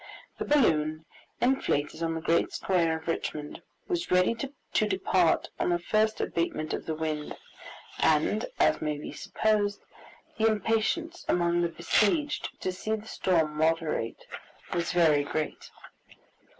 [0.39, 1.05] The balloon,
[1.41, 6.73] inflated on the great square of Richmond, was ready to depart on the first abatement
[6.73, 7.37] of the wind,
[7.99, 9.79] and, as may be supposed,
[10.39, 14.25] the impatience among the besieged to see the storm moderate
[14.73, 15.69] was very great.